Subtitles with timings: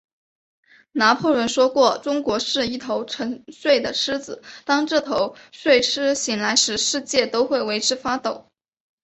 [0.93, 8.47] 拿破仑说过，中国是一头沉睡的狮子，当这头睡狮醒来时，世界都会为之发抖。